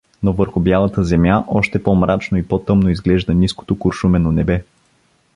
Но 0.23 0.33
върху 0.33 0.59
бялата 0.59 1.03
земя 1.03 1.43
още 1.47 1.83
по-мрачно 1.83 2.37
и 2.37 2.47
по-тъмно 2.47 2.89
изглежда 2.89 3.33
ниското 3.33 3.79
куршумено 3.79 4.31
небе. 4.31 4.63